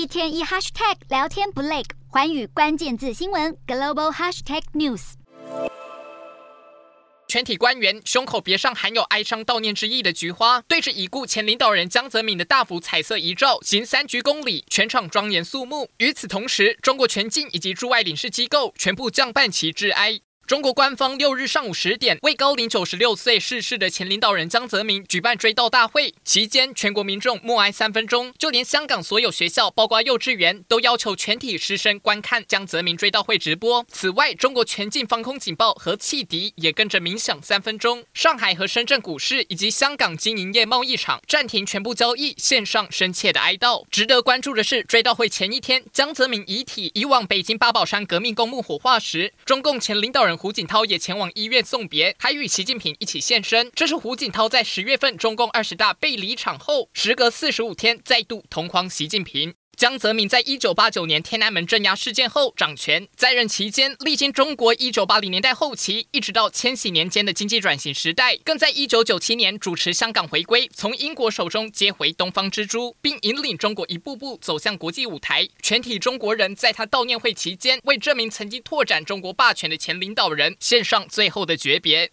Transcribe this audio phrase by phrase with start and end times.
[0.00, 5.12] 一天一 hashtag 聊天不累，环宇关键字新闻 global hashtag news。
[7.28, 15.90] 全体官员胸口别上含有哀伤悼念之意的菊花，对着已故前领导人江泽民的大幅彩色遗照行三鞠躬礼，全场庄严肃穆。
[15.98, 20.22] 与此同时，中国全境以及驻外领事机构全部降半旗致哀。
[20.50, 33.86] 中国官方六日上午十点为高龄九十六岁逝世的前领导人江泽民举办追悼大会，期间全国民众默哀三分钟，就连香港所有学校，包括幼稚园，都要求全体师生观看江泽民追悼会直播。
[33.92, 38.02] 此外，中国全境防空警报和汽笛也跟着鸣响三分钟。
[38.12, 43.84] 上海和深圳股市以及香港经营业贸易场暂停全部交易，献上深切的哀悼。
[43.88, 50.39] 值得关注的是，追悼会前一天，江泽民遗体移往北京八宝山革命公墓火化时，中共前领导人。
[50.40, 53.70] 胡锦涛也前往医院送别，还与习近平一起现身。
[53.74, 59.52] 这是胡锦涛在十月份中共二十大被离场后，时隔四十五天再度同框习近平。
[59.80, 75.48] 江泽民在一九八九年天安门镇压事件后掌权，在任期间历经中国一九八零年代后期一直到千禧年间的经济转型时代，更在一九九七年主持香港回归，从英国手中接回东方之珠，并引领中国一步步走向国际舞台。
[75.62, 82.06] 全体中国人在他悼念会期间，为这名曾经拓展中国霸权的前领导人献上最后的诀别。